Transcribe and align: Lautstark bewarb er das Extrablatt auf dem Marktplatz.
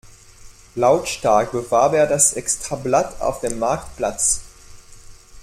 Lautstark 0.73 1.51
bewarb 1.51 1.93
er 1.93 2.07
das 2.07 2.33
Extrablatt 2.33 3.21
auf 3.21 3.39
dem 3.41 3.59
Marktplatz. 3.59 4.41